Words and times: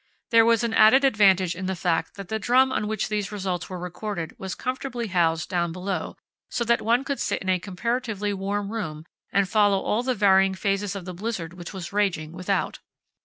There 0.31 0.45
was 0.47 0.63
an 0.63 0.73
added 0.73 1.03
advantage 1.05 1.55
in 1.55 1.67
the 1.67 1.75
fact 1.75 2.15
that 2.15 2.27
the 2.27 2.39
drum 2.39 2.71
on 2.71 2.87
which 2.87 3.07
these 3.07 3.31
results 3.31 3.69
were 3.69 3.77
recorded 3.77 4.33
was 4.39 4.55
comfortably 4.55 5.09
housed 5.09 5.47
down 5.49 5.71
below, 5.71 6.17
so 6.49 6.63
that 6.63 6.81
one 6.81 7.03
could 7.03 7.19
sit 7.19 7.43
in 7.43 7.49
a 7.49 7.59
comparatively 7.59 8.33
warm 8.33 8.71
room 8.71 9.05
and 9.31 9.47
follow 9.47 9.79
all 9.79 10.01
the 10.01 10.15
varying 10.15 10.55
phases 10.55 10.95
of 10.95 11.05
the 11.05 11.13
blizzard 11.13 11.53
which 11.53 11.71
was 11.71 11.93
raging 11.93 12.31
without. 12.31 12.79